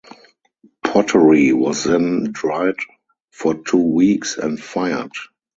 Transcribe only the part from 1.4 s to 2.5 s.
was then